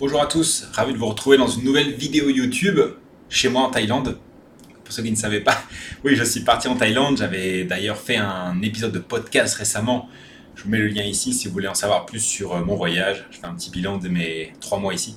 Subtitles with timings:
[0.00, 2.80] Bonjour à tous, ravi de vous retrouver dans une nouvelle vidéo YouTube
[3.28, 4.18] chez moi en Thaïlande.
[4.82, 5.56] Pour ceux qui ne savaient pas,
[6.04, 7.18] oui, je suis parti en Thaïlande.
[7.18, 10.08] J'avais d'ailleurs fait un épisode de podcast récemment.
[10.56, 12.74] Je vous mets le lien ici si vous voulez en savoir plus sur euh, mon
[12.74, 13.24] voyage.
[13.30, 15.14] Je fais un petit bilan de mes trois mois ici.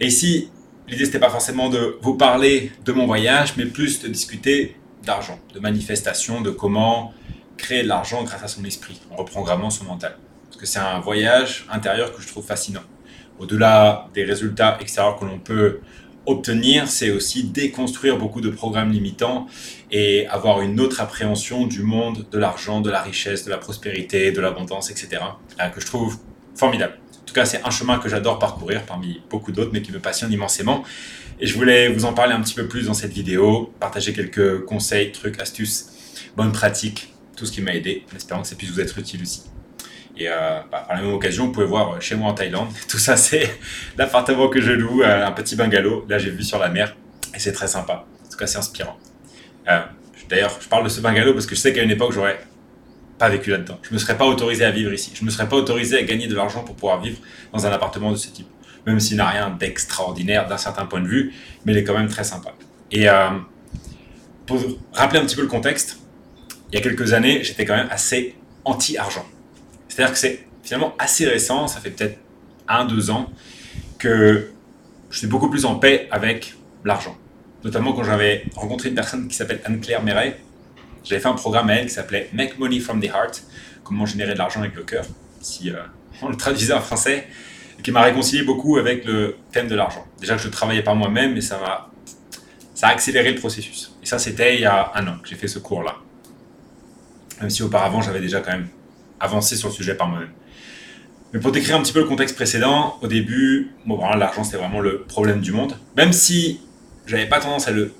[0.00, 0.48] Et ici,
[0.88, 5.38] l'idée c'était pas forcément de vous parler de mon voyage, mais plus de discuter d'argent,
[5.52, 7.12] de manifestation, de comment
[7.58, 10.16] créer de l'argent grâce à son esprit, en reprogrammant son mental.
[10.46, 12.84] Parce que c'est un voyage intérieur que je trouve fascinant
[13.38, 15.80] au-delà des résultats extérieurs que l'on peut
[16.26, 19.46] obtenir, c'est aussi déconstruire beaucoup de programmes limitants
[19.90, 24.32] et avoir une autre appréhension du monde, de l'argent, de la richesse, de la prospérité,
[24.32, 25.22] de l'abondance, etc.
[25.60, 26.18] Euh, que je trouve
[26.54, 26.94] formidable.
[27.20, 29.98] En tout cas, c'est un chemin que j'adore parcourir parmi beaucoup d'autres, mais qui me
[29.98, 30.84] passionne immensément.
[31.40, 34.64] Et je voulais vous en parler un petit peu plus dans cette vidéo, partager quelques
[34.64, 35.90] conseils, trucs, astuces,
[36.36, 39.22] bonnes pratiques, tout ce qui m'a aidé, en espérant que ça puisse vous être utile
[39.22, 39.42] aussi.
[40.16, 42.68] Et euh, bah, par la même occasion, vous pouvez voir chez moi en Thaïlande.
[42.88, 43.58] Tout ça, c'est
[43.98, 46.06] l'appartement que je loue, euh, un petit bungalow.
[46.08, 46.96] Là, j'ai vu sur la mer
[47.34, 48.06] et c'est très sympa.
[48.24, 48.96] En tout cas, c'est inspirant.
[49.68, 49.80] Euh,
[50.28, 52.40] D'ailleurs, je parle de ce bungalow parce que je sais qu'à une époque, j'aurais
[53.18, 53.78] pas vécu là-dedans.
[53.82, 55.12] Je me serais pas autorisé à vivre ici.
[55.14, 57.18] Je me serais pas autorisé à gagner de l'argent pour pouvoir vivre
[57.52, 58.48] dans un appartement de ce type.
[58.86, 61.32] Même s'il n'a rien d'extraordinaire d'un certain point de vue,
[61.64, 62.52] mais il est quand même très sympa.
[62.90, 63.28] Et euh,
[64.46, 64.60] pour
[64.92, 65.98] rappeler un petit peu le contexte,
[66.70, 69.24] il y a quelques années, j'étais quand même assez anti-argent.
[69.94, 72.18] C'est-à-dire que c'est finalement assez récent, ça fait peut-être
[72.66, 73.30] un, deux ans,
[73.96, 74.50] que
[75.08, 77.16] je suis beaucoup plus en paix avec l'argent.
[77.62, 80.40] Notamment quand j'avais rencontré une personne qui s'appelle Anne-Claire Méret.
[81.04, 83.44] J'avais fait un programme à elle qui s'appelait Make Money from the Heart,
[83.84, 85.04] comment générer de l'argent avec le cœur,
[85.40, 85.76] si euh,
[86.22, 87.28] on le traduisait en français,
[87.78, 90.04] et qui m'a réconcilié beaucoup avec le thème de l'argent.
[90.18, 91.88] Déjà que je travaillais par moi-même, mais ça m'a
[92.74, 93.94] ça a accéléré le processus.
[94.02, 95.94] Et ça, c'était il y a un an que j'ai fait ce cours-là.
[97.40, 98.66] Même si auparavant, j'avais déjà quand même
[99.20, 100.32] avancer sur le sujet par moi-même.
[101.32, 104.80] Mais pour décrire un petit peu le contexte précédent, au début, bon, l'argent c'était vraiment
[104.80, 105.76] le problème du monde.
[105.96, 106.60] Même si
[107.06, 107.92] j'avais pas tendance à le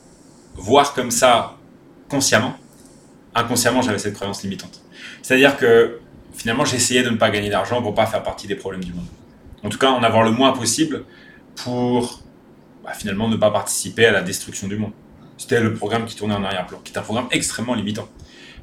[0.55, 1.57] voir comme ça
[2.09, 2.55] consciemment,
[3.35, 4.83] inconsciemment j'avais cette croyance limitante.
[5.23, 5.98] C'est-à-dire que
[6.33, 9.07] finalement j'essayais de ne pas gagner d'argent pour pas faire partie des problèmes du monde.
[9.64, 11.05] En tout cas, en avoir le moins possible
[11.57, 12.23] pour
[12.85, 14.92] bah, finalement ne pas participer à la destruction du monde.
[15.39, 18.08] C'était le programme qui tournait en arrière-plan, qui est un programme extrêmement limitant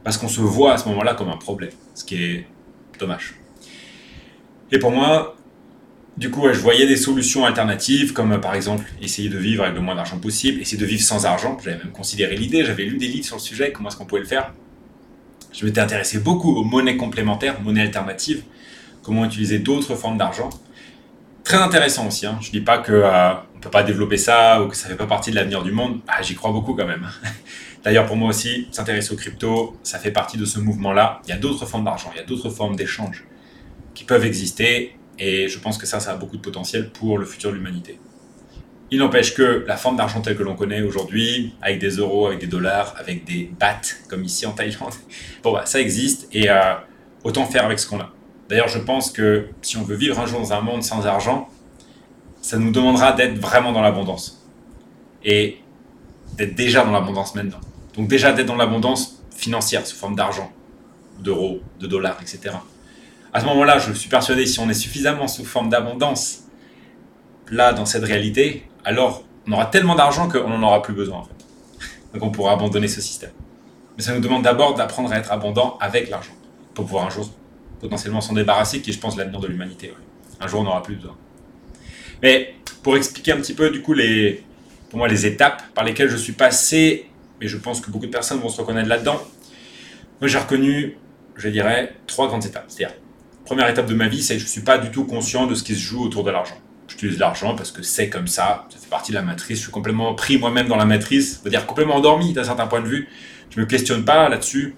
[0.04, 2.48] parce qu'on se voit à ce moment-là comme un problème, ce qui est
[3.00, 3.36] dommage.
[4.72, 5.36] Et pour moi,
[6.18, 9.82] du coup, je voyais des solutions alternatives, comme par exemple essayer de vivre avec le
[9.82, 11.58] moins d'argent possible, essayer de vivre sans argent.
[11.64, 14.22] J'avais même considéré l'idée, j'avais lu des livres sur le sujet, comment est-ce qu'on pouvait
[14.22, 14.54] le faire.
[15.52, 18.44] Je m'étais intéressé beaucoup aux monnaies complémentaires, monnaies alternatives,
[19.04, 20.50] comment utiliser d'autres formes d'argent.
[21.44, 22.26] Très intéressant aussi.
[22.26, 22.38] Hein.
[22.42, 24.94] Je ne dis pas qu'on euh, ne peut pas développer ça ou que ça ne
[24.94, 26.00] fait pas partie de l'avenir du monde.
[26.08, 27.08] Ah, J'y crois beaucoup quand même.
[27.84, 31.22] D'ailleurs, pour moi aussi, s'intéresser aux crypto, ça fait partie de ce mouvement-là.
[31.26, 33.26] Il y a d'autres formes d'argent, il y a d'autres formes d'échange
[33.96, 37.26] qui peuvent exister, et je pense que ça, ça a beaucoup de potentiel pour le
[37.26, 38.00] futur de l'humanité.
[38.92, 42.40] Il n'empêche que la forme d'argent telle que l'on connaît aujourd'hui, avec des euros, avec
[42.40, 44.94] des dollars, avec des bahts, comme ici en Thaïlande,
[45.44, 46.76] bon, bah, ça existe, et euh,
[47.24, 48.12] autant faire avec ce qu'on a.
[48.48, 51.50] D'ailleurs, je pense que si on veut vivre un jour dans un monde sans argent,
[52.42, 54.46] ça nous demandera d'être vraiment dans l'abondance.
[55.24, 55.60] Et
[56.36, 57.62] d'être déjà dans l'abondance maintenant.
[57.96, 60.52] Donc déjà d'être dans l'abondance financière, sous forme d'argent,
[61.20, 62.56] d'euros, de dollars, etc.
[63.34, 66.44] À ce moment-là, je suis persuadé, si on est suffisamment sous forme d'abondance,
[67.50, 71.24] là, dans cette réalité, alors on aura tellement d'argent qu'on n'en aura plus besoin, en
[71.24, 71.46] fait.
[72.14, 73.32] Donc on pourra abandonner ce système.
[73.98, 76.34] Mais ça nous demande d'abord d'apprendre à être abondant avec l'argent,
[76.74, 77.30] pour pouvoir un jour
[77.80, 79.94] potentiellement s'en débarrasser, qui est, je pense, l'avenir de l'humanité.
[80.40, 81.16] Un jour, on n'aura plus besoin.
[82.22, 82.54] Mais
[82.84, 84.44] pour expliquer un petit peu, du coup, les,
[84.90, 87.08] pour moi, les étapes par lesquelles je suis passé
[87.42, 89.20] mais je pense que beaucoup de personnes vont se reconnaître là-dedans.
[90.22, 90.96] Moi, j'ai reconnu,
[91.36, 92.66] je dirais, trois grandes étapes.
[92.68, 92.96] C'est-à-dire,
[93.44, 95.56] première étape de ma vie, c'est que je ne suis pas du tout conscient de
[95.56, 96.58] ce qui se joue autour de l'argent.
[96.88, 99.72] J'utilise l'argent parce que c'est comme ça, ça fait partie de la matrice, je suis
[99.72, 103.08] complètement pris moi-même dans la matrice, c'est-à-dire complètement endormi d'un certain point de vue.
[103.50, 104.76] Je ne me questionne pas là-dessus.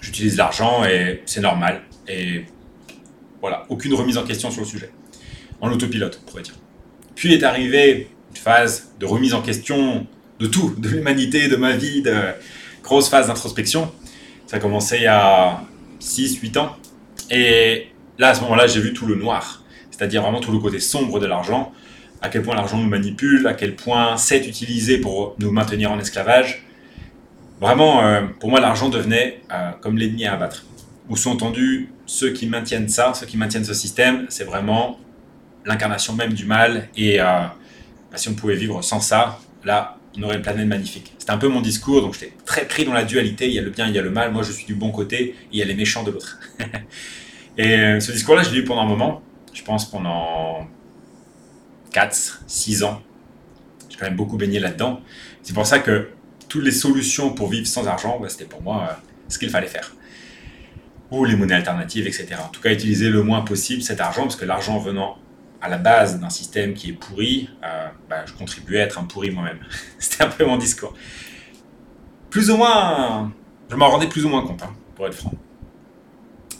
[0.00, 1.82] J'utilise l'argent et c'est normal.
[2.08, 2.46] Et
[3.40, 4.90] voilà, aucune remise en question sur le sujet.
[5.60, 6.56] En autopilote, on pourrait dire.
[7.14, 10.06] Puis est arrivée une phase de remise en question
[10.40, 12.14] de tout, de l'humanité, de ma vie, de
[12.82, 13.92] grosse phase d'introspection.
[14.46, 15.60] Ça a commencé il y a
[16.00, 16.76] 6-8 ans.
[17.30, 17.88] Et
[18.18, 21.20] là, à ce moment-là, j'ai vu tout le noir, c'est-à-dire vraiment tout le côté sombre
[21.20, 21.72] de l'argent,
[22.22, 25.98] à quel point l'argent nous manipule, à quel point c'est utilisé pour nous maintenir en
[25.98, 26.64] esclavage.
[27.60, 30.64] Vraiment, euh, pour moi, l'argent devenait euh, comme l'ennemi à abattre.
[31.08, 34.98] Où sont entendus ceux qui maintiennent ça, ceux qui maintiennent ce système, c'est vraiment
[35.64, 36.88] l'incarnation même du mal.
[36.96, 41.12] Et euh, bah, si on pouvait vivre sans ça, là, on aurait une planète magnifique.
[41.18, 43.62] C'était un peu mon discours, donc j'étais très pris dans la dualité, il y a
[43.62, 45.58] le bien, il y a le mal, moi je suis du bon côté, et il
[45.58, 46.38] y a les méchants de l'autre.
[47.58, 49.22] et euh, ce discours-là, je l'ai eu pendant un moment,
[49.52, 50.66] je pense pendant
[51.92, 53.02] 4, 6 ans.
[53.88, 55.00] J'ai quand même beaucoup baigné là-dedans.
[55.42, 56.08] C'est pour ça que
[56.48, 58.94] toutes les solutions pour vivre sans argent, bah, c'était pour moi euh,
[59.28, 59.94] ce qu'il fallait faire.
[61.10, 62.28] Ou les monnaies alternatives, etc.
[62.44, 65.18] En tout cas, utiliser le moins possible cet argent, parce que l'argent venant
[65.60, 69.04] à la base d'un système qui est pourri, euh, bah, je contribuais à être un
[69.04, 69.60] pourri moi-même.
[69.98, 70.94] C'était un peu mon discours.
[72.30, 73.32] Plus ou moins,
[73.68, 75.32] je m'en rendais plus ou moins compte, hein, pour être franc.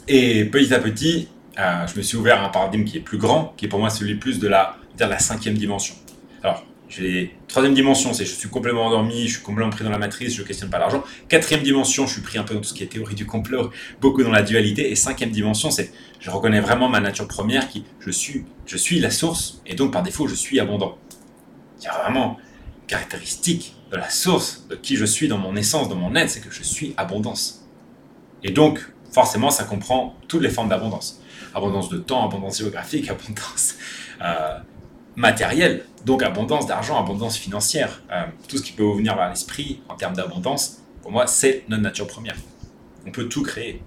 [0.07, 3.17] Et petit à petit, euh, je me suis ouvert à un paradigme qui est plus
[3.17, 5.95] grand, qui est pour moi celui plus de la, de la cinquième dimension.
[6.43, 6.65] Alors,
[7.47, 10.41] troisième dimension, c'est je suis complètement endormi, je suis complètement pris dans la matrice, je
[10.41, 11.03] ne questionne pas l'argent.
[11.29, 13.71] Quatrième dimension, je suis pris un peu dans tout ce qui est théorie du complot,
[14.01, 14.91] beaucoup dans la dualité.
[14.91, 18.99] Et cinquième dimension, c'est je reconnais vraiment ma nature première qui je suis, je suis
[18.99, 20.97] la source et donc par défaut je suis abondant.
[21.79, 22.37] Il y a vraiment
[22.87, 26.41] caractéristique de la source de qui je suis dans mon essence, dans mon être, c'est
[26.41, 27.65] que je suis abondance.
[28.43, 28.79] Et donc
[29.11, 31.21] forcément ça comprend toutes les formes d'abondance.
[31.53, 33.75] Abondance de temps, abondance géographique, abondance
[34.21, 34.59] euh,
[35.15, 39.81] matériel, donc abondance d'argent, abondance financière, euh, tout ce qui peut vous venir à l'esprit
[39.89, 42.35] en termes d'abondance, pour moi, c'est notre nature première.
[43.05, 43.81] On peut tout créer.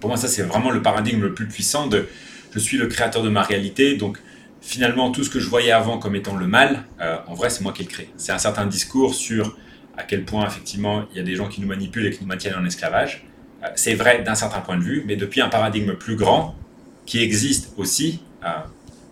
[0.00, 2.08] Pour moi, ça, c'est vraiment le paradigme le plus puissant de
[2.52, 4.18] je suis le créateur de ma réalité, donc
[4.60, 7.62] finalement, tout ce que je voyais avant comme étant le mal, euh, en vrai, c'est
[7.62, 8.10] moi qui le crée.
[8.16, 9.56] C'est un certain discours sur
[9.96, 12.28] à quel point, effectivement, il y a des gens qui nous manipulent et qui nous
[12.28, 13.24] maintiennent en esclavage.
[13.62, 16.56] Euh, c'est vrai d'un certain point de vue, mais depuis un paradigme plus grand,
[17.06, 18.22] qui existe aussi,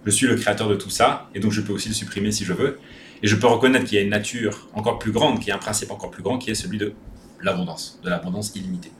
[0.04, 2.44] je suis le créateur de tout ça, et donc je peux aussi le supprimer si
[2.44, 2.78] je veux.
[3.22, 5.56] Et je peux reconnaître qu'il y a une nature encore plus grande, qu'il y a
[5.56, 6.94] un principe encore plus grand, qui est celui de
[7.42, 8.92] l'abondance, de l'abondance illimitée.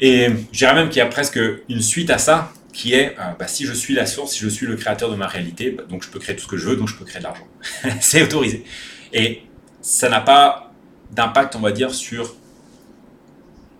[0.00, 3.32] Et je dirais même qu'il y a presque une suite à ça, qui est, euh,
[3.36, 5.82] bah, si je suis la source, si je suis le créateur de ma réalité, bah,
[5.88, 7.46] donc je peux créer tout ce que je veux, donc je peux créer de l'argent.
[8.00, 8.64] c'est autorisé.
[9.12, 9.42] Et
[9.80, 10.72] ça n'a pas
[11.10, 12.36] d'impact, on va dire, sur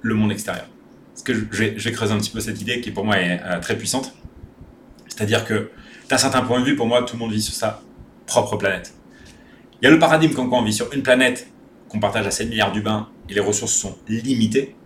[0.02, 0.66] le monde extérieur.
[1.12, 3.60] Parce que je vais, creuser un petit peu cette idée qui pour moi est euh,
[3.60, 4.14] très puissante.
[5.18, 5.68] C'est-à-dire que
[6.08, 7.82] d'un certain point de vue, pour moi, tout le monde vit sur sa
[8.24, 8.94] propre planète.
[9.82, 11.48] Il y a le paradigme comme quoi on vit sur une planète
[11.88, 14.76] qu'on partage à 7 milliards d'humains et les ressources sont limitées.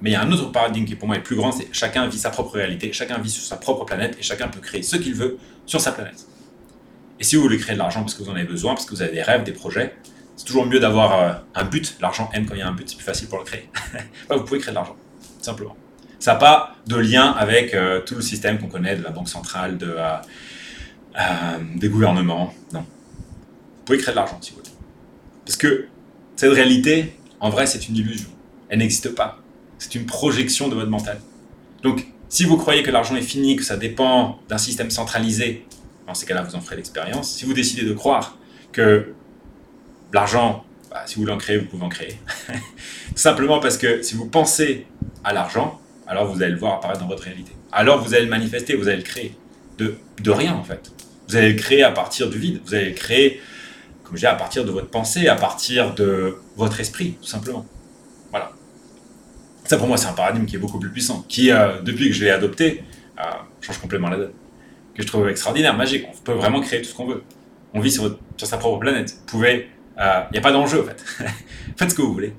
[0.00, 2.06] Mais il y a un autre paradigme qui pour moi est plus grand, c'est chacun
[2.06, 4.96] vit sa propre réalité, chacun vit sur sa propre planète et chacun peut créer ce
[4.96, 5.36] qu'il veut
[5.66, 6.26] sur sa planète.
[7.20, 8.94] Et si vous voulez créer de l'argent parce que vous en avez besoin, parce que
[8.94, 9.94] vous avez des rêves, des projets,
[10.36, 11.98] c'est toujours mieux d'avoir euh, un but.
[12.00, 13.68] L'argent aime quand il y a un but, c'est plus facile pour le créer.
[14.30, 14.96] vous pouvez créer de l'argent,
[15.42, 15.76] simplement.
[16.22, 19.28] Ça n'a pas de lien avec euh, tout le système qu'on connaît de la banque
[19.28, 20.14] centrale, de, euh,
[21.18, 21.22] euh,
[21.74, 22.54] des gouvernements.
[22.72, 22.78] Non.
[22.78, 24.70] Vous pouvez créer de l'argent si vous voulez.
[25.44, 25.88] Parce que
[26.36, 28.28] cette réalité, en vrai, c'est une illusion.
[28.68, 29.40] Elle n'existe pas.
[29.78, 31.20] C'est une projection de votre mental.
[31.82, 35.66] Donc, si vous croyez que l'argent est fini, que ça dépend d'un système centralisé,
[36.06, 37.32] dans ces cas-là, vous en ferez l'expérience.
[37.32, 38.38] Si vous décidez de croire
[38.70, 39.12] que
[40.12, 42.16] l'argent, bah, si vous voulez en créer, vous pouvez en créer.
[43.16, 44.86] Simplement parce que si vous pensez
[45.24, 47.52] à l'argent, alors vous allez le voir apparaître dans votre réalité.
[47.70, 49.36] Alors vous allez le manifester, vous allez le créer.
[49.78, 50.92] De, de rien en fait.
[51.28, 52.60] Vous allez le créer à partir du vide.
[52.64, 53.40] Vous allez le créer,
[54.04, 57.64] comme je dis, à partir de votre pensée, à partir de votre esprit, tout simplement.
[58.30, 58.52] Voilà.
[59.64, 62.14] Ça pour moi c'est un paradigme qui est beaucoup plus puissant, qui euh, depuis que
[62.14, 62.82] je l'ai adopté,
[63.18, 63.22] euh,
[63.60, 64.32] change complètement la donne.
[64.94, 66.06] Que je trouve extraordinaire, magique.
[66.12, 67.22] On peut vraiment créer tout ce qu'on veut.
[67.72, 69.16] On vit sur, sur, sa propre planète.
[69.26, 71.02] Pouvez, il euh, n'y a pas d'enjeu en fait.
[71.78, 72.34] faites ce que vous voulez.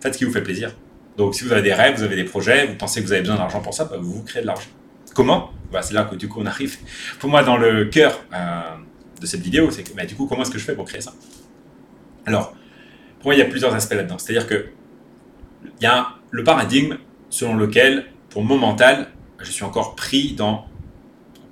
[0.00, 0.74] faites ce qui vous fait plaisir.
[1.16, 3.22] Donc, si vous avez des rêves, vous avez des projets, vous pensez que vous avez
[3.22, 4.68] besoin d'argent pour ça, bah, vous créez de l'argent.
[5.14, 5.50] Comment?
[5.72, 6.76] Bah, C'est là que du coup on arrive,
[7.18, 8.60] pour moi, dans le cœur euh,
[9.20, 11.00] de cette vidéo, c'est que bah, du coup, comment est-ce que je fais pour créer
[11.00, 11.14] ça?
[12.26, 12.54] Alors,
[13.18, 14.18] pour moi, il y a plusieurs aspects là-dedans.
[14.18, 14.66] C'est-à-dire que
[15.80, 16.96] il y a le paradigme
[17.30, 20.66] selon lequel, pour mon mental, je suis encore pris dans,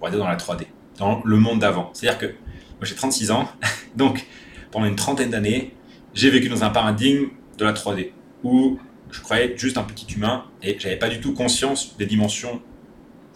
[0.01, 0.67] on va dire dans la 3D,
[0.99, 1.91] dans le monde d'avant.
[1.93, 3.49] C'est-à-dire que moi j'ai 36 ans,
[3.97, 4.27] donc
[4.71, 5.75] pendant une trentaine d'années,
[6.15, 8.11] j'ai vécu dans un paradigme de la 3D,
[8.43, 8.79] où
[9.15, 12.61] je croyais être juste un petit humain et j'avais pas du tout conscience des dimensions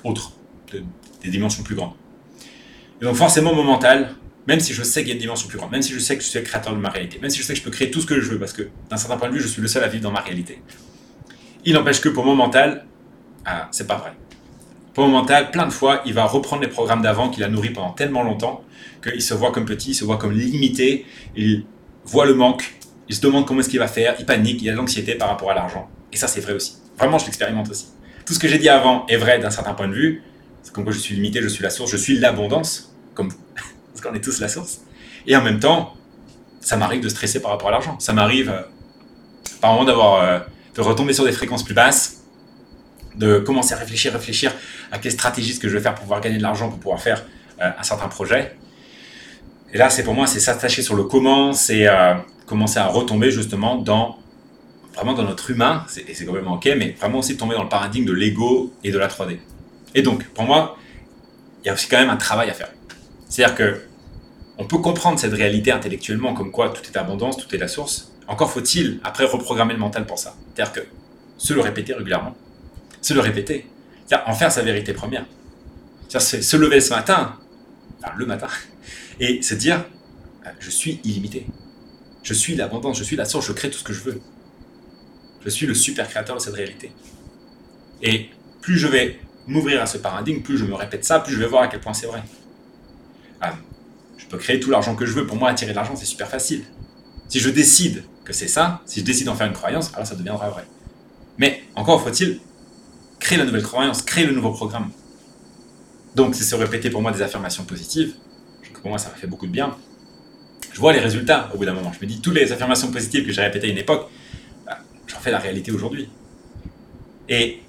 [0.02, 0.32] autres,
[0.72, 1.92] des dimensions plus grandes.
[3.00, 4.16] Et donc forcément mon mental,
[4.48, 6.16] même si je sais qu'il y a une dimension plus grande, même si je sais
[6.16, 7.70] que je suis le créateur de ma réalité, même si je sais que je peux
[7.70, 9.62] créer tout ce que je veux, parce que d'un certain point de vue, je suis
[9.62, 10.60] le seul à vivre dans ma réalité,
[11.64, 12.86] il n'empêche que pour mon mental,
[13.44, 14.12] ah, c'est pas vrai.
[14.94, 17.70] Pour mon mental, plein de fois, il va reprendre les programmes d'avant qu'il a nourris
[17.70, 18.64] pendant tellement longtemps
[19.00, 21.06] qu'il se voit comme petit, il se voit comme limité,
[21.36, 21.64] il
[22.04, 22.74] voit le manque,
[23.08, 25.28] il se demande comment est-ce qu'il va faire, il panique, il a de l'anxiété par
[25.28, 25.88] rapport à l'argent.
[26.12, 26.76] Et ça, c'est vrai aussi.
[26.98, 27.86] Vraiment, je l'expérimente aussi.
[28.26, 30.22] Tout ce que j'ai dit avant est vrai d'un certain point de vue.
[30.62, 33.38] C'est comme quoi je suis limité, je suis la source, je suis l'abondance, comme vous.
[33.92, 34.82] Parce qu'on est tous la source.
[35.26, 35.94] Et en même temps,
[36.60, 37.98] ça m'arrive de stresser par rapport à l'argent.
[37.98, 38.60] Ça m'arrive, euh,
[39.60, 40.38] par moment, d'avoir, euh,
[40.74, 42.24] de retomber sur des fréquences plus basses,
[43.16, 44.52] de commencer à réfléchir, réfléchir
[44.92, 47.00] à quelle stratégie ce que je vais faire pour pouvoir gagner de l'argent, pour pouvoir
[47.00, 47.24] faire
[47.60, 48.54] euh, un certain projet.
[49.72, 51.86] Et là, c'est pour moi, c'est s'attacher sur le comment, c'est
[52.48, 54.18] commencer à retomber justement dans
[54.94, 58.04] vraiment dans notre humain, et c'est complètement ok, mais vraiment aussi tomber dans le paradigme
[58.04, 59.38] de l'ego et de la 3D.
[59.94, 60.76] Et donc, pour moi,
[61.62, 62.70] il y a aussi quand même un travail à faire.
[63.28, 63.82] C'est-à-dire que
[64.58, 68.12] on peut comprendre cette réalité intellectuellement comme quoi tout est abondance, tout est la source.
[68.26, 70.34] Encore faut-il après reprogrammer le mental pour ça.
[70.54, 70.80] C'est-à-dire que
[71.36, 72.34] se le répéter régulièrement,
[73.00, 73.66] se le répéter,
[74.04, 75.26] c'est-à-dire en faire sa vérité première.
[76.08, 77.36] C'est-à-dire se lever ce matin,
[78.02, 78.48] enfin le matin,
[79.20, 79.84] et se dire
[80.44, 81.46] euh, je suis illimité.
[82.28, 84.20] Je suis l'abondance, je suis la source, je crée tout ce que je veux.
[85.42, 86.92] Je suis le super créateur de cette réalité.
[88.02, 88.28] Et
[88.60, 91.46] plus je vais m'ouvrir à ce paradigme, plus je me répète ça, plus je vais
[91.46, 92.22] voir à quel point c'est vrai.
[93.40, 93.54] Ah,
[94.18, 95.26] je peux créer tout l'argent que je veux.
[95.26, 96.64] Pour moi, attirer de l'argent, c'est super facile.
[97.30, 100.14] Si je décide que c'est ça, si je décide d'en faire une croyance, alors ça
[100.14, 100.66] deviendra vrai.
[101.38, 102.40] Mais encore faut-il
[103.20, 104.90] créer la nouvelle croyance, créer le nouveau programme.
[106.14, 108.12] Donc, c'est se répéter pour moi des affirmations positives.
[108.82, 109.78] Pour moi, ça m'a fait beaucoup de bien.
[110.78, 111.92] Je vois les résultats au bout d'un moment.
[111.92, 114.08] Je me dis, toutes les affirmations positives que j'ai répétées à une époque,
[114.64, 116.08] bah, j'en fais la réalité aujourd'hui.
[117.28, 117.62] Et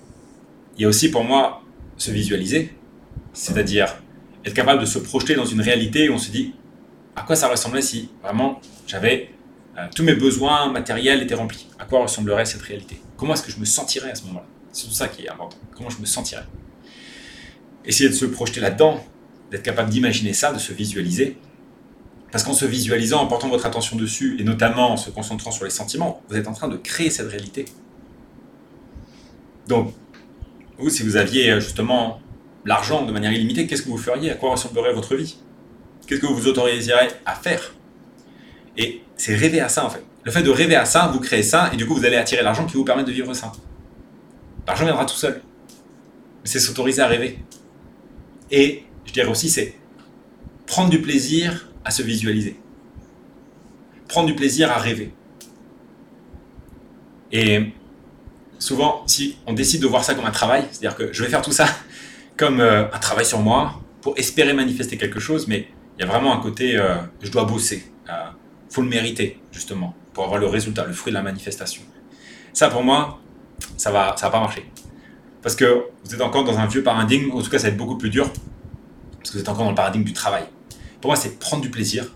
[0.77, 1.63] il y a aussi pour moi
[1.97, 2.71] se visualiser,
[3.33, 3.95] c'est-à-dire
[4.45, 6.53] être capable de se projeter dans une réalité où on se dit
[7.15, 9.31] à quoi ça ressemblerait si vraiment j'avais
[9.79, 11.65] euh, tous mes besoins matériels étaient remplis?
[11.79, 13.01] À quoi ressemblerait cette réalité?
[13.17, 14.45] Comment est-ce que je me sentirais à ce moment-là?
[14.71, 15.57] C'est tout ça qui est important.
[15.75, 16.45] Comment je me sentirais?
[17.85, 19.03] Essayer de se projeter là-dedans,
[19.49, 21.37] d'être capable d'imaginer ça, de se visualiser.
[22.31, 25.65] Parce qu'en se visualisant, en portant votre attention dessus, et notamment en se concentrant sur
[25.65, 27.65] les sentiments, vous êtes en train de créer cette réalité.
[29.67, 29.93] Donc,
[30.77, 32.21] vous, si vous aviez euh, justement
[32.65, 34.31] l'argent de manière illimitée, qu'est-ce que vous feriez?
[34.31, 35.37] À quoi ressemblerait votre vie?
[36.07, 37.73] Qu'est-ce que vous vous autoriserez à faire?
[38.77, 40.03] Et c'est rêver à ça en fait.
[40.23, 42.43] Le fait de rêver à ça, vous créez ça, et du coup vous allez attirer
[42.43, 43.51] l'argent qui vous permet de vivre ça.
[44.67, 45.41] L'argent viendra tout seul.
[46.43, 47.39] C'est s'autoriser à rêver.
[48.51, 49.75] Et je dirais aussi, c'est
[50.65, 52.55] prendre du plaisir à se visualiser.
[54.07, 55.11] Prendre du plaisir à rêver.
[57.31, 57.73] Et
[58.59, 61.41] souvent, si on décide de voir ça comme un travail, c'est-à-dire que je vais faire
[61.41, 61.65] tout ça
[62.37, 65.67] comme euh, un travail sur moi pour espérer manifester quelque chose, mais
[65.97, 68.29] il y a vraiment un côté euh, je dois bosser, il euh,
[68.69, 71.81] faut le mériter justement pour avoir le résultat, le fruit de la manifestation.
[72.53, 73.19] Ça pour moi,
[73.77, 74.65] ça va, ça va pas marcher
[75.41, 77.31] parce que vous êtes encore dans un vieux paradigme.
[77.31, 78.29] En tout cas, ça va être beaucoup plus dur
[79.17, 80.43] parce que vous êtes encore dans le paradigme du travail.
[81.01, 82.13] Pour moi, c'est prendre du plaisir,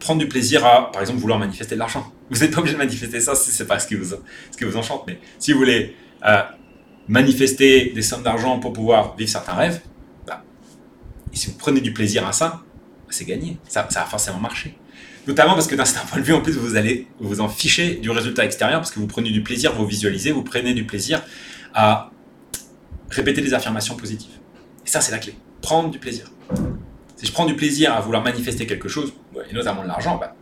[0.00, 2.12] prendre du plaisir à, par exemple, vouloir manifester de l'argent.
[2.30, 4.16] Vous n'êtes pas obligé de manifester ça si c'est pas ce qui vous,
[4.50, 5.94] ce qui vous enchante, mais si vous voulez
[7.06, 9.82] manifester des sommes d'argent pour pouvoir vivre certains rêves,
[10.26, 10.42] bah,
[11.32, 12.62] et si vous prenez du plaisir à ça,
[13.10, 13.58] c'est gagné.
[13.68, 14.76] Ça, ça va forcément marcher.
[15.26, 17.94] Notamment parce que d'un certain point de vue, en plus, vous allez vous en ficher
[17.94, 21.22] du résultat extérieur parce que vous prenez du plaisir, vous visualisez, vous prenez du plaisir
[21.72, 22.10] à
[23.10, 24.38] répéter des affirmations positives.
[24.84, 25.34] Et ça, c'est la clé.
[25.62, 26.30] Prendre du plaisir.
[27.16, 29.12] Si je prends du plaisir à vouloir manifester quelque chose,
[29.48, 30.34] et notamment de l'argent, bah,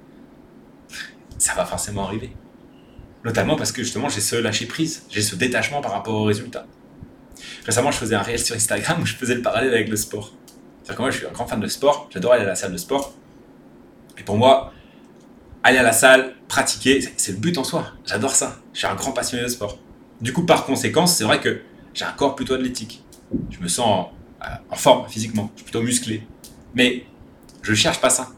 [1.38, 2.34] ça va forcément arriver.
[3.24, 6.66] Notamment parce que justement, j'ai ce lâcher prise, j'ai ce détachement par rapport au résultat.
[7.64, 10.32] Récemment, je faisais un réel sur Instagram où je faisais le parallèle avec le sport.
[10.82, 12.72] C'est-à-dire que moi, je suis un grand fan de sport, j'adore aller à la salle
[12.72, 13.14] de sport.
[14.18, 14.72] Et pour moi,
[15.62, 17.92] aller à la salle, pratiquer, c'est le but en soi.
[18.04, 18.58] J'adore ça.
[18.72, 19.78] Je suis un grand passionné de sport.
[20.20, 21.60] Du coup, par conséquent, c'est vrai que
[21.94, 23.04] j'ai un corps plutôt athlétique.
[23.50, 24.12] Je me sens en,
[24.70, 26.26] en forme physiquement, je suis plutôt musclé.
[26.74, 27.04] Mais
[27.62, 28.32] je cherche pas ça.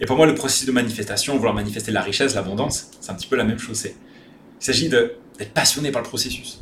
[0.00, 3.26] Et pour moi, le processus de manifestation, vouloir manifester la richesse, l'abondance, c'est un petit
[3.26, 3.84] peu la même chose.
[3.84, 3.94] Il
[4.64, 6.60] s'agit d'être passionné par le processus,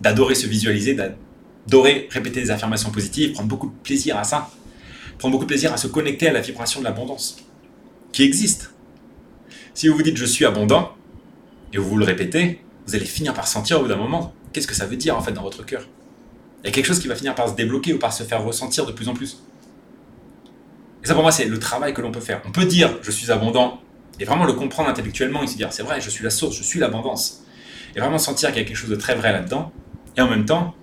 [0.00, 4.50] d'adorer se visualiser, d'adorer répéter des affirmations positives, prendre beaucoup de plaisir à ça,
[5.18, 7.36] prendre beaucoup de plaisir à se connecter à la vibration de l'abondance,
[8.12, 8.72] qui existe.
[9.74, 10.92] Si vous vous dites je suis abondant,
[11.72, 14.66] et vous vous le répétez, vous allez finir par sentir au bout d'un moment qu'est-ce
[14.66, 15.86] que ça veut dire en fait dans votre cœur?
[16.62, 18.42] Il y a quelque chose qui va finir par se débloquer ou par se faire
[18.42, 19.38] ressentir de plus en plus.
[21.08, 22.42] Ça, pour moi, c'est le travail que l'on peut faire.
[22.44, 23.80] On peut dire je suis abondant
[24.20, 26.62] et vraiment le comprendre intellectuellement et se dire c'est vrai, je suis la source, je
[26.62, 27.44] suis l'abondance.
[27.96, 29.72] Et vraiment sentir qu'il y a quelque chose de très vrai là-dedans.
[30.18, 30.74] Et en même temps,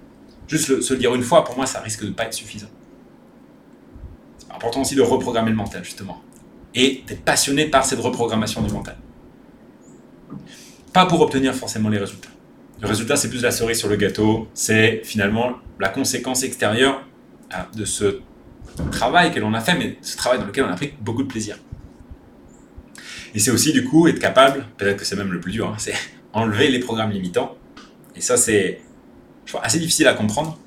[0.47, 2.69] juste se le dire une fois, pour moi, ça risque de ne pas être suffisant.
[4.39, 6.19] C'est important aussi de reprogrammer le mental, justement.
[6.73, 8.97] Et d'être passionné par cette reprogrammation du mental.
[10.91, 12.29] Pas pour obtenir forcément les résultats.
[12.81, 14.47] Le résultat, c'est plus la cerise sur le gâteau.
[14.55, 17.03] C'est finalement la conséquence extérieure
[17.53, 18.21] euh, de ce
[18.91, 21.27] travail que l'on a fait, mais ce travail dans lequel on a pris beaucoup de
[21.27, 21.57] plaisir.
[23.33, 25.75] Et c'est aussi du coup être capable, peut-être que c'est même le plus dur, hein,
[25.77, 25.93] c'est
[26.33, 27.55] enlever les programmes limitants.
[28.15, 28.81] Et ça c'est
[29.61, 30.57] assez difficile à comprendre.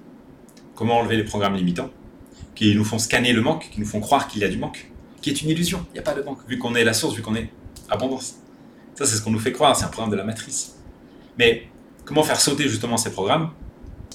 [0.75, 1.91] Comment enlever les programmes limitants
[2.55, 4.91] qui nous font scanner le manque, qui nous font croire qu'il y a du manque,
[5.23, 5.85] qui est une illusion.
[5.91, 7.50] Il n'y a pas de manque, vu qu'on est la source, vu qu'on est
[7.88, 8.37] abondance.
[8.95, 10.77] Ça c'est ce qu'on nous fait croire, c'est un programme de la matrice.
[11.38, 11.69] Mais
[12.05, 13.50] comment faire sauter justement ces programmes?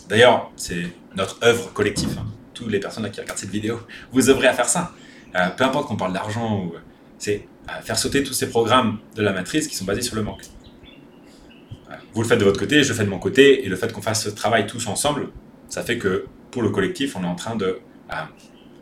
[0.10, 0.84] D'ailleurs, c'est
[1.16, 2.18] notre œuvre collective.
[2.20, 3.80] Hein toutes les personnes qui regardent cette vidéo,
[4.12, 4.92] vous œuvrez à faire ça.
[5.36, 6.72] Euh, peu importe qu'on parle d'argent,
[7.18, 7.48] c'est
[7.84, 10.44] faire sauter tous ces programmes de la matrice qui sont basés sur le manque.
[12.14, 13.92] Vous le faites de votre côté, je le fais de mon côté, et le fait
[13.92, 15.30] qu'on fasse ce travail tous ensemble,
[15.70, 17.80] ça fait que pour le collectif, on est en train de
[18.12, 18.16] euh,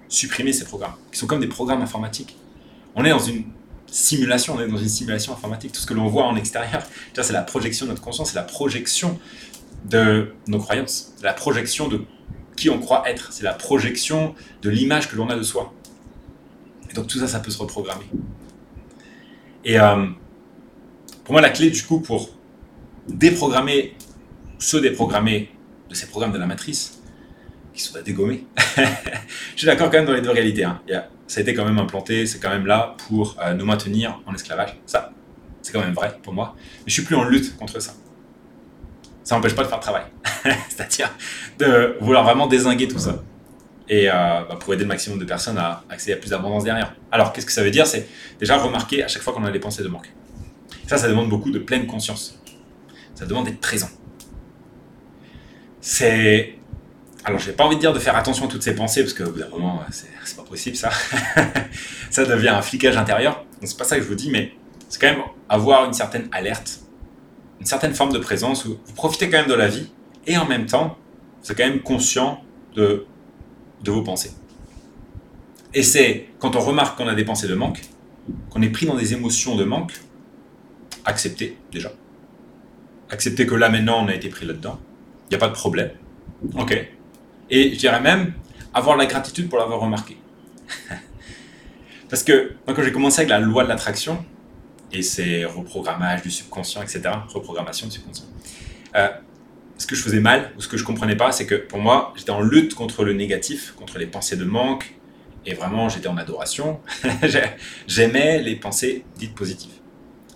[0.09, 2.35] supprimer ces programmes, qui sont comme des programmes informatiques.
[2.95, 3.45] On est dans une
[3.87, 5.71] simulation, on est dans une simulation informatique.
[5.71, 8.43] Tout ce que l'on voit en extérieur, c'est la projection de notre conscience, c'est la
[8.43, 9.19] projection
[9.85, 12.01] de nos croyances, la projection de
[12.61, 15.73] qui on croit être, c'est la projection de l'image que l'on a de soi.
[16.91, 18.05] Et donc tout ça, ça peut se reprogrammer.
[19.65, 20.05] Et euh,
[21.23, 22.29] pour moi, la clé du coup pour
[23.07, 23.95] déprogrammer,
[24.59, 25.49] se déprogrammer
[25.89, 27.01] de ces programmes de la matrice,
[27.73, 28.45] qui sont à dégommer,
[28.77, 28.83] je
[29.55, 30.63] suis d'accord quand même dans les deux réalités.
[30.63, 30.79] Hein.
[31.25, 34.35] ça a été quand même implanté, c'est quand même là pour euh, nous maintenir en
[34.35, 34.77] esclavage.
[34.85, 35.11] Ça,
[35.63, 36.55] c'est quand même vrai pour moi.
[36.59, 37.95] Mais je suis plus en lutte contre ça.
[39.23, 40.03] Ça n'empêche pas de faire le travail.
[40.69, 41.11] C'est-à-dire
[41.59, 43.21] de vouloir vraiment désinguer tout ça.
[43.87, 46.95] Et euh, bah, pour aider le maximum de personnes à accéder à plus d'abondance derrière.
[47.11, 47.85] Alors, qu'est-ce que ça veut dire?
[47.85, 48.07] C'est
[48.39, 50.11] déjà remarquer à chaque fois qu'on a des pensées de manque.
[50.87, 52.41] Ça, ça demande beaucoup de pleine conscience.
[53.15, 53.89] Ça demande d'être présent.
[55.81, 56.55] C'est.
[57.23, 59.23] Alors, j'ai pas envie de dire de faire attention à toutes ces pensées, parce que
[59.23, 60.89] bout d'un moment, c'est pas possible ça.
[62.09, 63.45] ça devient un flicage intérieur.
[63.63, 64.53] C'est pas ça que je vous dis, mais
[64.89, 66.79] c'est quand même avoir une certaine alerte,
[67.61, 69.87] une certaine forme de présence où vous profitez quand même de la vie
[70.25, 70.97] et en même temps,
[71.43, 72.43] vous êtes quand même conscient
[72.75, 73.05] de,
[73.83, 74.31] de vos pensées.
[75.75, 77.81] Et c'est quand on remarque qu'on a des pensées de manque,
[78.49, 79.93] qu'on est pris dans des émotions de manque,
[81.05, 81.91] accepter déjà.
[83.11, 84.79] Accepter que là maintenant on a été pris là-dedans.
[85.25, 85.91] Il n'y a pas de problème.
[86.57, 86.75] Ok.
[87.51, 88.33] Et je dirais même
[88.73, 90.17] avoir la gratitude pour l'avoir remarqué.
[92.09, 94.25] Parce que moi, quand j'ai commencé avec la loi de l'attraction,
[94.93, 98.25] et c'est reprogrammage du subconscient, etc., reprogrammation du subconscient,
[98.95, 99.07] euh,
[99.77, 102.13] ce que je faisais mal ou ce que je comprenais pas, c'est que pour moi,
[102.15, 104.93] j'étais en lutte contre le négatif, contre les pensées de manque,
[105.45, 106.79] et vraiment, j'étais en adoration.
[107.87, 109.71] J'aimais les pensées dites positives.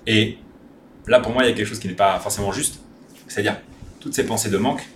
[0.07, 0.37] Et
[1.07, 2.79] là, pour moi, il y a quelque chose qui n'est pas forcément juste.
[3.27, 3.57] C'est-à-dire,
[3.99, 4.87] toutes ces pensées de manque,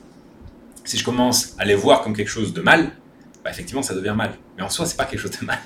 [0.84, 2.92] si je commence à les voir comme quelque chose de mal,
[3.44, 4.34] bah, effectivement, ça devient mal.
[4.58, 5.60] Mais en soi, c'est pas quelque chose de mal.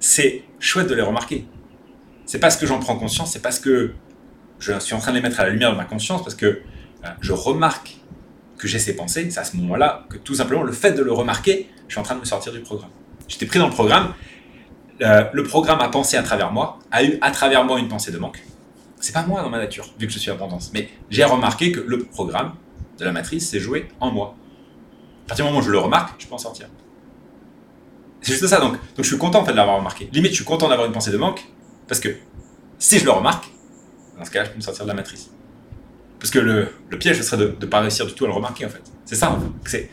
[0.00, 1.44] C'est chouette de les remarquer.
[2.28, 3.94] C'est parce que j'en prends conscience, c'est parce que
[4.58, 6.44] je suis en train de les mettre à la lumière de ma conscience, parce que
[6.46, 7.96] euh, je remarque
[8.58, 11.10] que j'ai ces pensées, c'est à ce moment-là que tout simplement le fait de le
[11.10, 12.90] remarquer, je suis en train de me sortir du programme.
[13.28, 14.12] J'étais pris dans le programme,
[15.00, 18.12] euh, le programme a pensé à travers moi, a eu à travers moi une pensée
[18.12, 18.44] de manque.
[19.00, 20.70] C'est pas moi dans ma nature, vu que je suis abondance.
[20.74, 22.52] Mais j'ai remarqué que le programme
[22.98, 24.34] de la matrice s'est joué en moi.
[25.24, 26.68] À partir du moment où je le remarque, je peux en sortir.
[28.20, 30.10] C'est juste ça, donc, donc je suis content de l'avoir remarqué.
[30.12, 31.48] Limite, je suis content d'avoir une pensée de manque,
[31.88, 32.10] parce que
[32.78, 33.48] si je le remarque,
[34.18, 35.30] dans ce cas-là, je peux me sortir de la matrice.
[36.20, 38.66] Parce que le, piège, ce serait de ne pas réussir du tout à le remarquer,
[38.66, 38.82] en fait.
[39.04, 39.38] C'est ça.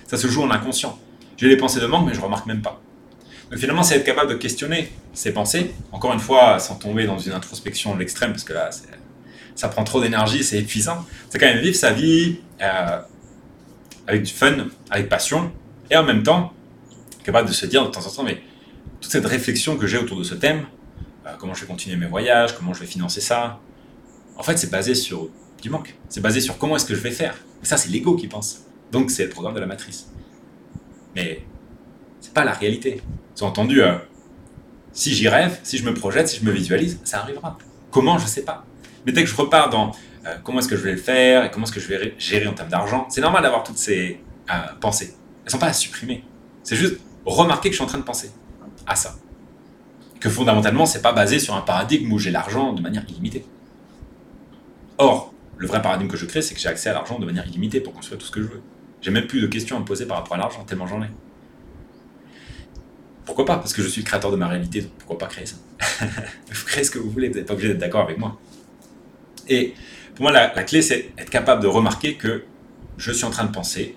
[0.08, 0.99] Ça se joue en inconscient.
[1.38, 2.81] J'ai des pensées de manque, mais je ne remarque même pas.
[3.49, 7.19] Donc finalement, c'est être capable de questionner ces pensées, encore une fois, sans tomber dans
[7.19, 8.69] une introspection de l'extrême, parce que là,
[9.55, 11.05] ça prend trop d'énergie, c'est épuisant.
[11.29, 12.99] C'est quand même vivre sa vie euh,
[14.08, 15.51] avec du fun, avec passion,
[15.91, 16.53] et en même temps,
[17.23, 18.41] capable de se dire de temps en temps, mais
[18.99, 20.65] toute cette réflexion que j'ai autour de ce thème,
[21.39, 23.59] comment je vais continuer mes voyages, comment je vais financer ça,
[24.38, 25.29] en fait, c'est basé sur
[25.61, 25.95] du manque.
[26.09, 27.35] C'est basé sur comment est-ce que je vais faire.
[27.63, 28.61] ça, c'est l'ego qui pense.
[28.91, 30.07] Donc, c'est le programme de la matrice.
[31.15, 31.43] Mais
[32.19, 33.01] c'est pas la réalité.
[33.38, 33.95] Vous entendu, euh,
[34.91, 37.57] si j'y rêve, si je me projette, si je me visualise, ça arrivera.
[37.91, 38.65] Comment, je sais pas.
[39.05, 39.91] Mais dès que je repars dans
[40.25, 42.47] euh, comment est-ce que je vais le faire et comment est-ce que je vais gérer
[42.47, 45.15] en termes d'argent, c'est normal d'avoir toutes ces euh, pensées.
[45.45, 46.23] Elles sont pas à supprimer.
[46.63, 48.31] C'est juste remarquer que je suis en train de penser
[48.85, 49.15] à ça.
[50.25, 53.45] Que fondamentalement, c'est pas basé sur un paradigme où j'ai l'argent de manière illimitée.
[54.97, 57.45] Or, le vrai paradigme que je crée, c'est que j'ai accès à l'argent de manière
[57.47, 58.63] illimitée pour construire tout ce que je veux.
[59.03, 61.09] J'ai même plus de questions à me poser par rapport à l'argent, tellement j'en ai.
[63.23, 63.57] Pourquoi pas?
[63.57, 65.57] Parce que je suis le créateur de ma réalité, donc pourquoi pas créer ça?
[66.51, 68.39] Vous créez ce que vous voulez, vous n'êtes pas obligé d'être d'accord avec moi.
[69.47, 69.75] Et
[70.15, 72.45] pour moi, la, clé, c'est être capable de remarquer que
[72.97, 73.95] je suis en train de penser,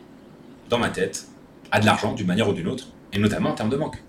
[0.68, 1.26] dans ma tête,
[1.70, 4.02] à de l'argent d'une manière ou d'une autre, et notamment en termes de manque.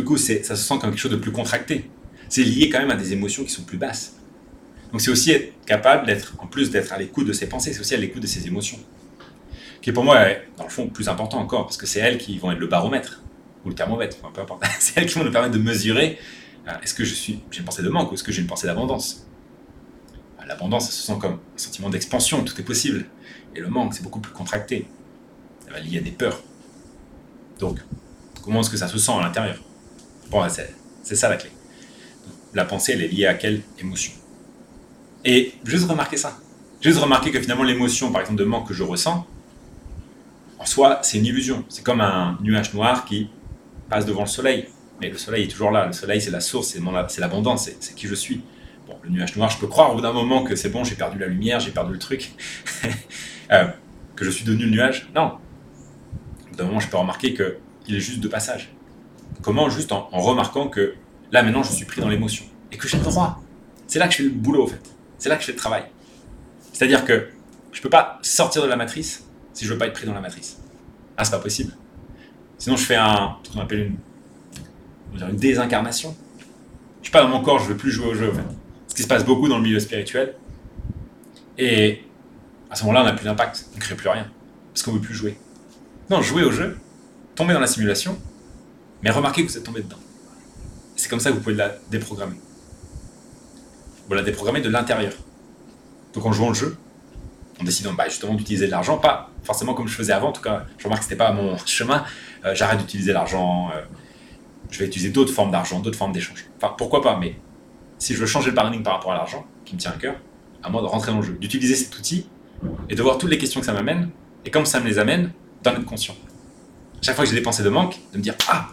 [0.00, 1.90] Du coup, ça se sent comme quelque chose de plus contracté.
[2.30, 4.14] C'est lié quand même à des émotions qui sont plus basses.
[4.92, 7.80] Donc c'est aussi être capable d'être, en plus d'être à l'écoute de ses pensées, c'est
[7.80, 8.78] aussi à l'écoute de ses émotions.
[9.82, 10.24] Qui est pour moi,
[10.56, 13.22] dans le fond, plus important encore, parce que c'est elles qui vont être le baromètre,
[13.62, 14.64] ou le thermomètre, peu importe.
[14.80, 16.18] c'est elles qui vont nous permettre de mesurer
[16.66, 18.48] euh, est-ce que je suis, j'ai une pensée de manque ou est-ce que j'ai une
[18.48, 19.26] pensée d'abondance.
[20.40, 23.04] Euh, l'abondance, ça se sent comme un sentiment d'expansion, tout est possible.
[23.54, 24.88] Et le manque, c'est beaucoup plus contracté.
[25.66, 26.42] Ça va lier à des peurs.
[27.58, 27.80] Donc,
[28.42, 29.60] comment est-ce que ça se sent à l'intérieur?
[30.30, 30.46] Bon,
[31.02, 31.50] c'est ça la clé.
[32.54, 34.12] La pensée, elle est liée à quelle émotion?
[35.24, 36.38] Et juste remarquer ça.
[36.80, 39.26] Juste remarquer que finalement l'émotion, par exemple, de manque que je ressens,
[40.58, 41.64] en soi, c'est une illusion.
[41.68, 43.28] C'est comme un nuage noir qui
[43.88, 44.68] passe devant le soleil.
[45.00, 45.86] Mais le soleil est toujours là.
[45.86, 46.76] Le soleil, c'est la source,
[47.08, 48.42] c'est l'abondance, c'est qui je suis.
[48.86, 50.94] Bon, le nuage noir, je peux croire au bout d'un moment que c'est bon, j'ai
[50.94, 52.32] perdu la lumière, j'ai perdu le truc,
[53.52, 53.66] euh,
[54.14, 55.10] que je suis devenu le nuage?
[55.14, 55.38] Non.
[56.46, 58.70] Au bout d'un moment, je peux remarquer qu'il est juste de passage.
[59.42, 60.94] Comment Juste en, remarquant que
[61.32, 63.42] là maintenant je suis pris dans l'émotion et que j'ai le droit.
[63.86, 64.80] C'est là que je fais le boulot en fait.
[65.18, 65.84] C'est là que je fais le travail.
[66.72, 67.28] C'est-à-dire que
[67.72, 70.20] je peux pas sortir de la matrice si je veux pas être pris dans la
[70.20, 70.58] matrice.
[71.16, 71.72] Ah, c'est pas possible.
[72.58, 73.92] Sinon, je fais un, ce qu'on appelle
[75.14, 76.16] une, une désincarnation.
[77.00, 78.30] Je suis pas dans mon corps, je veux plus jouer au jeu.
[78.30, 78.44] En fait.
[78.88, 80.34] Ce qui se passe beaucoup dans le milieu spirituel.
[81.58, 82.04] Et
[82.70, 84.30] à ce moment-là, on n'a plus d'impact, on ne crée plus rien.
[84.72, 85.36] Parce qu'on ne veut plus jouer.
[86.08, 86.78] Non, jouer au jeu,
[87.34, 88.18] tomber dans la simulation,
[89.02, 89.98] mais remarquez que vous êtes tombé dedans.
[90.96, 92.36] C'est comme ça que vous pouvez la déprogrammer.
[94.08, 95.12] Vous la déprogrammer de l'intérieur.
[96.12, 96.76] Donc en jouant le jeu,
[97.60, 100.42] en décidant bah, justement d'utiliser de l'argent, pas forcément comme je faisais avant, en tout
[100.42, 102.04] cas, je remarque que ce n'était pas mon chemin,
[102.44, 103.82] euh, j'arrête d'utiliser l'argent, euh,
[104.70, 106.46] je vais utiliser d'autres formes d'argent, d'autres formes d'échange.
[106.56, 107.36] Enfin, pourquoi pas, mais
[107.98, 110.16] si je veux changer le paradigme par rapport à l'argent, qui me tient à cœur,
[110.62, 112.28] à moi de rentrer dans le jeu, d'utiliser cet outil
[112.88, 114.10] et de voir toutes les questions que ça m'amène,
[114.44, 115.32] et comme ça me les amène,
[115.62, 116.14] d'en être conscient.
[117.02, 118.68] Chaque fois que j'ai des pensées de manque, de me dire Ah,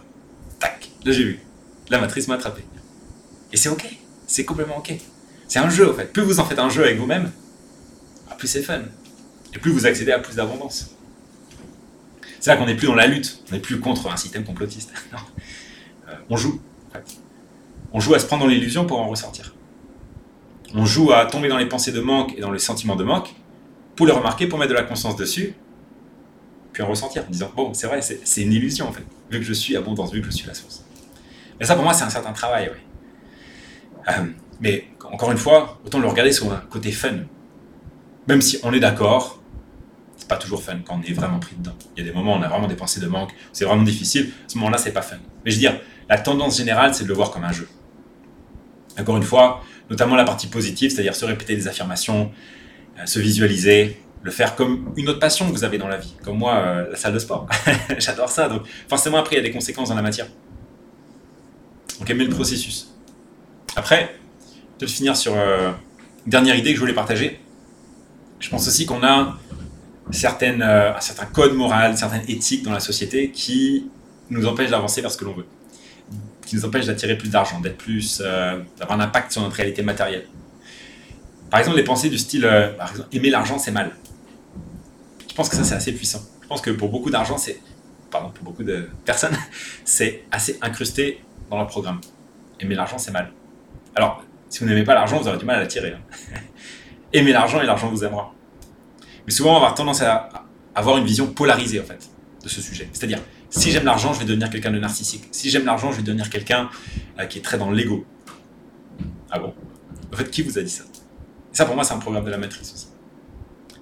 [1.12, 1.39] j'ai vu,
[1.89, 2.63] la matrice m'a attrapé.
[3.54, 3.86] Et c'est ok,
[4.26, 4.93] c'est complètement ok.
[5.48, 6.12] C'est un jeu en fait.
[6.12, 7.32] Plus vous en faites un jeu avec vous-même,
[8.30, 8.82] ah, plus c'est fun.
[9.54, 10.91] Et plus vous accédez à plus d'abondance.
[12.39, 14.93] C'est là qu'on n'est plus dans la lutte, on n'est plus contre un système complotiste.
[16.10, 16.62] Euh, on joue.
[17.91, 19.54] On joue à se prendre dans l'illusion pour en ressortir.
[20.74, 23.36] On joue à tomber dans les pensées de manque et dans les sentiments de manque
[23.98, 25.54] pour les remarquer, pour mettre de la conscience dessus,
[26.72, 29.46] puis en ressentir en disant Bon, c'est vrai, c'est une illusion en fait, vu que
[29.46, 30.86] je suis abondance, vu que je suis la source.
[31.60, 32.72] Mais ça pour moi, c'est un certain travail,
[34.10, 34.12] euh,
[34.60, 37.17] mais encore une fois, autant le regarder sur un côté fun.
[38.28, 39.41] Même si on est d'accord,
[40.17, 41.76] c'est pas toujours fun quand on est vraiment pris dedans.
[41.96, 43.84] Il y a des moments où on a vraiment des pensées de manque, c'est vraiment
[43.84, 44.32] difficile.
[44.46, 45.17] À ce moment-là, c'est pas fun.
[45.46, 47.67] Mais je veux dire, la tendance générale, c'est de le voir comme un jeu.
[49.00, 52.32] Encore une fois, notamment la partie positive, c'est-à-dire se répéter des affirmations,
[53.00, 56.15] euh, se visualiser, le faire comme une autre passion que vous avez dans la vie,
[56.24, 57.48] comme moi, euh, la salle de sport.
[58.00, 60.28] J'adore ça, donc forcément après il y a des conséquences dans la matière.
[62.00, 62.94] Donc aimer le processus.
[63.76, 64.16] Après,
[64.78, 65.72] peut-être finir sur euh,
[66.26, 67.40] une dernière idée que je voulais partager.
[68.40, 69.38] Je pense aussi qu'on a
[70.12, 73.90] certaines, un certain code moral, certaines éthiques dans la société qui
[74.30, 75.46] nous empêchent d'avancer vers ce que l'on veut
[76.48, 79.84] qui nous empêche d'attirer plus d'argent, d'être plus, euh, d'avoir un impact sur notre réalité
[79.84, 80.26] matérielle.
[81.52, 83.92] Par exemple, les pensées du style, euh, par exemple, aimer l'argent, c'est mal.
[85.30, 86.22] Je pense que ça, c'est assez puissant.
[86.42, 87.60] Je pense que pour beaucoup d'argent, c'est,
[88.10, 89.38] pardon, pour beaucoup de personnes,
[89.86, 92.00] c'est assez incrusté dans leur programme.
[92.60, 93.32] Aimer l'argent, c'est mal.
[93.96, 95.94] Alors, si vous n'aimez pas l'argent, vous aurez du mal à l'attirer.
[95.94, 96.38] Hein.
[97.14, 98.34] Aimer l'argent et l'argent vous aimera.
[99.26, 100.30] Mais souvent, on va avoir tendance à
[100.76, 102.10] avoir une vision polarisée, en fait,
[102.44, 102.90] de ce sujet.
[102.94, 105.28] C'est-à-dire, si j'aime l'argent, je vais devenir quelqu'un de narcissique.
[105.32, 106.70] Si j'aime l'argent, je vais devenir quelqu'un
[107.20, 108.06] euh, qui est très dans l'ego.
[109.30, 109.54] Ah bon?
[110.14, 110.84] En fait, qui vous a dit ça?
[111.52, 112.88] Ça, pour moi, c'est un programme de la matrice aussi.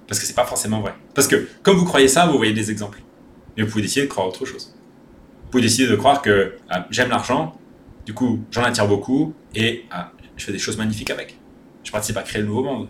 [0.06, 0.94] Parce que c'est pas forcément vrai.
[1.14, 3.00] Parce que, comme vous croyez ça, vous voyez des exemples.
[3.56, 4.74] Mais vous pouvez décider de croire autre chose.
[5.46, 7.56] Vous pouvez décider de croire que ah, j'aime l'argent,
[8.04, 11.38] du coup, j'en attire beaucoup, et ah, je fais des choses magnifiques avec.
[11.84, 12.88] Je participe à créer le nouveau monde.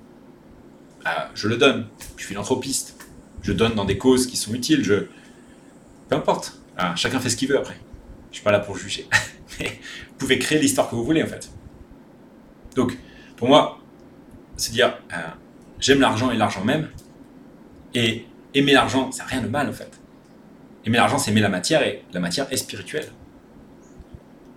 [1.04, 1.86] Ah, je le donne.
[2.16, 2.96] Je suis philanthropiste.
[3.42, 4.82] Je donne dans des causes qui sont utiles.
[6.08, 6.58] Peu importe.
[6.96, 7.78] Chacun fait ce qu'il veut après.
[8.30, 9.06] Je suis pas là pour juger.
[9.60, 9.66] Mais
[10.08, 11.50] vous pouvez créer l'histoire que vous voulez en fait.
[12.74, 12.96] Donc,
[13.36, 13.78] pour moi,
[14.56, 15.16] c'est dire euh,
[15.78, 16.88] j'aime l'argent et l'argent même.
[17.94, 19.90] Et aimer l'argent, ça n'a rien de mal en fait.
[20.86, 23.10] Aimer l'argent, c'est aimer la matière et la matière est spirituelle.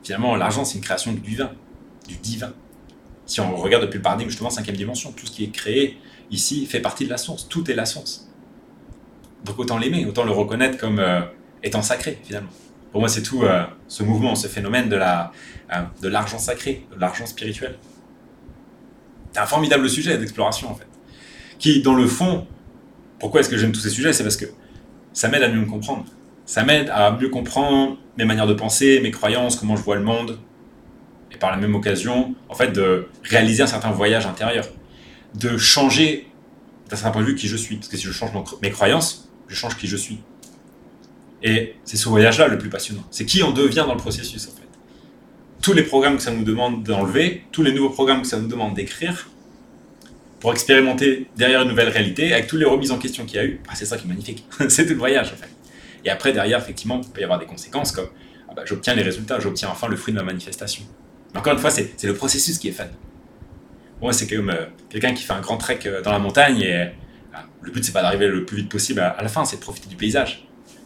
[0.04, 1.52] Finalement, l'argent, c'est une création du divin.
[2.08, 2.54] Du divin.
[3.26, 5.98] Si on regarde depuis le paradigme, justement, cinquième dimension, tout ce qui est créé
[6.30, 7.50] ici fait partie de la source.
[7.50, 8.28] Tout est la source.
[9.44, 11.22] Donc autant l'aimer, autant le reconnaître comme euh,
[11.64, 12.50] étant sacré finalement.
[12.92, 15.32] Pour moi, c'est tout euh, ce mouvement, ce phénomène de la
[15.74, 17.78] euh, de l'argent sacré, de l'argent spirituel.
[19.32, 20.88] C'est un formidable sujet d'exploration en fait,
[21.58, 22.48] qui dans le fond,
[23.20, 24.12] pourquoi est-ce que j'aime tous ces sujets?
[24.12, 24.46] C'est parce que
[25.14, 26.06] ça m'aide à mieux me comprendre.
[26.50, 30.02] Ça m'aide à mieux comprendre mes manières de penser, mes croyances, comment je vois le
[30.02, 30.40] monde,
[31.32, 34.66] et par la même occasion, en fait, de réaliser un certain voyage intérieur,
[35.36, 36.26] de changer
[36.90, 37.76] d'un certain point de vue qui je suis.
[37.76, 38.32] Parce que si je change
[38.64, 40.22] mes croyances, je change qui je suis.
[41.44, 43.04] Et c'est ce voyage-là le plus passionnant.
[43.12, 44.68] C'est qui on devient dans le processus, en fait.
[45.62, 48.48] Tous les programmes que ça nous demande d'enlever, tous les nouveaux programmes que ça nous
[48.48, 49.30] demande d'écrire,
[50.40, 53.46] pour expérimenter derrière une nouvelle réalité, avec toutes les remises en question qu'il y a
[53.46, 54.46] eu, bah, c'est ça qui est magnifique.
[54.68, 55.59] c'est tout le voyage, en fait.
[56.06, 58.10] Et après, derrière, effectivement, il peut y avoir des conséquences comme
[58.50, 60.84] ah bah, j'obtiens les résultats, j'obtiens enfin le fruit de ma manifestation.
[61.34, 62.86] Mais encore une fois, c'est le processus qui est fun.
[64.02, 66.90] Moi, c'est comme euh, quelqu'un qui fait un grand trek euh, dans la montagne et
[67.34, 69.62] ah, le but, c'est pas d'arriver le plus vite possible à, la fin, c'est de
[69.62, 70.46] profiter du paysage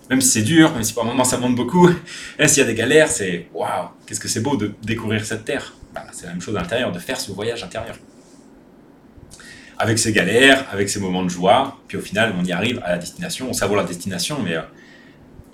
[0.10, 1.89] même si c'est dur, même si par moments ça monte beaucoup,
[2.39, 5.45] et s'il y a des galères, c'est waouh, qu'est-ce que c'est beau de découvrir cette
[5.45, 5.73] terre.
[5.93, 7.95] Bah, c'est la même chose à l'intérieur, de faire ce voyage intérieur.
[9.78, 12.91] Avec ses galères, avec ses moments de joie, puis au final, on y arrive à
[12.91, 14.62] la destination, on savoure la destination, mais euh,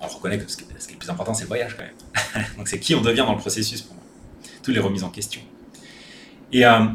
[0.01, 2.45] on reconnaît que ce qui, est, le plus important, c'est le voyage quand même.
[2.57, 4.03] Donc c'est qui on devient dans le processus pour moi.
[4.63, 5.41] Toutes les remises en question.
[6.51, 6.85] Et euh,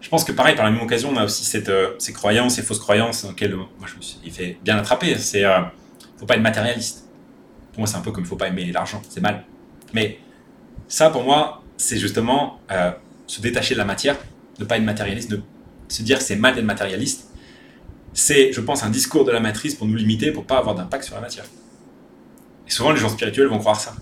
[0.00, 2.62] je pense que pareil, par la même occasion, on a aussi euh, ces croyances, ces
[2.62, 5.16] fausses croyances dans lesquelles moi je me suis fait bien attraper.
[5.16, 5.60] C'est euh,
[6.18, 7.08] faut pas être matérialiste.
[7.72, 9.44] Pour moi, c'est un peu comme il faut pas aimer l'argent, c'est mal.
[9.94, 10.18] Mais
[10.88, 12.90] ça, pour moi, c'est justement euh,
[13.26, 14.16] se détacher de la matière,
[14.58, 15.38] ne pas être matérialiste, ne
[15.88, 17.30] se dire c'est mal d'être matérialiste.
[18.12, 21.04] C'est, je pense, un discours de la matrice pour nous limiter, pour pas avoir d'impact
[21.04, 21.46] sur la matière.
[22.66, 23.94] Et souvent, les gens spirituels vont croire ça.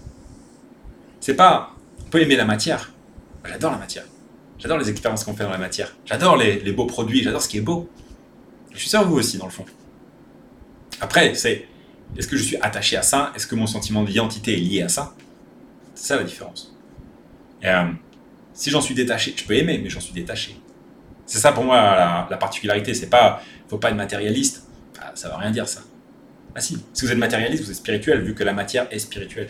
[1.21, 1.71] C'est pas,
[2.01, 2.93] on peut aimer la matière.
[3.45, 4.05] J'adore la matière.
[4.59, 5.97] J'adore les expériences qu'on fait dans la matière.
[6.05, 7.23] J'adore les, les, beaux produits.
[7.23, 7.89] J'adore ce qui est beau.
[8.73, 9.65] Je suis sûr vous aussi, dans le fond.
[11.01, 11.67] Après, c'est
[12.17, 13.33] est-ce que je suis attaché à ça?
[13.35, 15.15] Est-ce que mon sentiment d'identité est lié à ça?
[15.95, 16.77] C'est ça la différence.
[17.65, 17.85] Euh,
[18.53, 20.61] si j'en suis détaché, je peux aimer, mais j'en suis détaché.
[21.27, 22.93] C'est ça pour moi la, la particularité.
[22.95, 24.67] C'est pas, faut pas être matérialiste.
[25.01, 25.83] Ah, ça veut rien dire ça.
[26.55, 29.49] Ah si, si vous êtes matérialiste, vous êtes spirituel, vu que la matière est spirituelle.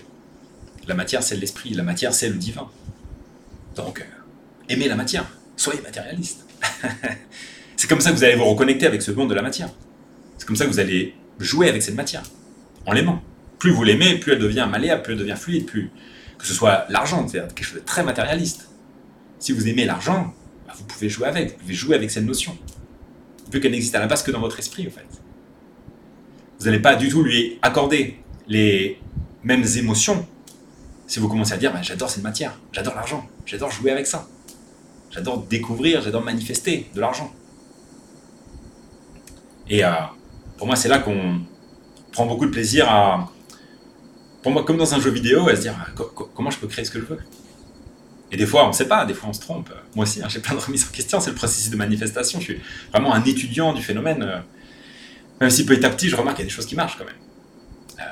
[0.87, 1.71] La matière, c'est l'esprit.
[1.75, 2.69] La matière, c'est le divin.
[3.77, 4.05] Donc, euh,
[4.69, 5.27] aimez la matière.
[5.57, 6.47] Soyez matérialiste.
[7.77, 9.71] c'est comme ça que vous allez vous reconnecter avec ce monde de la matière.
[10.39, 12.23] C'est comme ça que vous allez jouer avec cette matière
[12.87, 13.23] en l'aimant.
[13.59, 15.91] Plus vous l'aimez, plus elle devient malléable, plus elle devient fluide, plus
[16.41, 18.69] que ce soit l'argent, c'est quelque chose de très matérialiste.
[19.39, 20.35] Si vous aimez l'argent,
[20.67, 22.57] bah, vous pouvez jouer avec, vous pouvez jouer avec cette notion,
[23.53, 25.07] vu qu'elle n'existe à la base que dans votre esprit, en fait.
[26.61, 29.01] Vous n'allez pas du tout lui accorder les
[29.43, 30.27] mêmes émotions
[31.07, 34.29] si vous commencez à dire bah, j'adore cette matière, j'adore l'argent, j'adore jouer avec ça,
[35.11, 37.33] j'adore découvrir, j'adore manifester de l'argent.
[39.69, 39.91] Et euh,
[40.59, 41.41] pour moi, c'est là qu'on
[42.13, 43.29] prend beaucoup de plaisir à,
[44.43, 46.03] pour moi, comme dans un jeu vidéo, à se dire ah,
[46.35, 47.19] comment je peux créer ce que je veux?
[48.31, 49.71] Et des fois, on ne sait pas, des fois, on se trompe.
[49.97, 52.39] Moi aussi, hein, j'ai plein de remises en question, c'est le processus de manifestation.
[52.39, 54.43] Je suis vraiment un étudiant du phénomène.
[55.41, 56.99] Euh, même si petit à petit, je remarque qu'il y a des choses qui marchent
[56.99, 57.15] quand même.
[57.99, 58.03] Euh,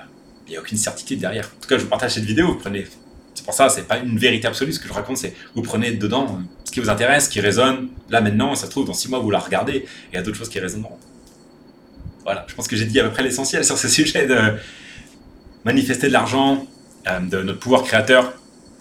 [0.46, 1.44] il n'y a aucune certitude derrière.
[1.44, 2.86] En tout cas, je vous partage cette vidéo, vous prenez.
[3.34, 4.72] C'est pour ça, c'est pas une vérité absolue.
[4.72, 7.40] Ce que je raconte, c'est vous prenez dedans euh, ce qui vous intéresse, ce qui
[7.40, 7.88] résonne.
[8.10, 10.22] Là, maintenant, ça se trouve, dans six mois, vous la regardez et il y a
[10.22, 10.98] d'autres choses qui résonneront.
[12.24, 14.54] Voilà, je pense que j'ai dit à peu près l'essentiel sur ce sujet de
[15.64, 16.66] manifester de l'argent,
[17.06, 18.32] euh, de notre pouvoir créateur,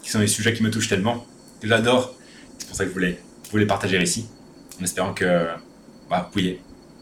[0.02, 1.26] qui sont des sujets qui me touchent tellement,
[1.60, 2.14] que j'adore.
[2.58, 4.26] C'est pour ça que je voulais, vous les partager ici,
[4.80, 5.46] en espérant que
[6.10, 6.40] bah, vous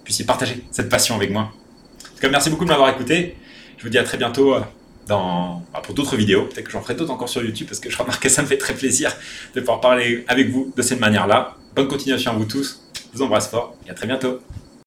[0.07, 1.43] puissiez partager cette passion avec moi.
[1.43, 3.37] En tout cas, merci beaucoup de m'avoir écouté.
[3.77, 4.61] Je vous dis à très bientôt euh,
[5.09, 6.45] bah, pour d'autres vidéos.
[6.45, 8.47] Peut-être que j'en ferai d'autres encore sur YouTube parce que je remarque que ça me
[8.47, 9.13] fait très plaisir
[9.55, 11.57] de pouvoir parler avec vous de cette manière-là.
[11.75, 12.83] Bonne continuation à vous tous.
[13.13, 14.41] Je vous embrasse fort et à très bientôt.